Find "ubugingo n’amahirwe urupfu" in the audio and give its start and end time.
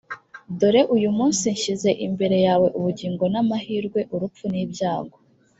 2.77-4.43